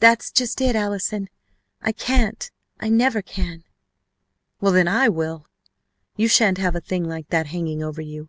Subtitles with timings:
[0.00, 1.28] "That's just it, Allison,
[1.80, 2.50] I can't.
[2.80, 3.62] I never can"
[4.60, 5.46] "Well, then I will!
[6.16, 8.28] You shan't have a thing like that hanging over you